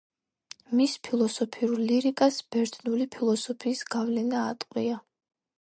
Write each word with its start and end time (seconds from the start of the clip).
მის 0.79 0.95
ფილოსოფიურ 1.07 1.83
ლირიკას 1.91 2.41
ბერძნული 2.55 3.09
ფილოსოფიის 3.17 3.87
გავლენა 3.97 4.43
ატყვია. 4.55 4.99